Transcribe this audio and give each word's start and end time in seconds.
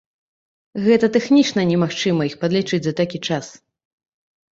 Гэта 0.85 1.09
тэхнічна 1.17 1.65
немагчыма 1.71 2.23
іх 2.31 2.35
падлічыць 2.45 2.81
за 2.87 2.93
такі 3.01 3.17
час. 3.29 3.45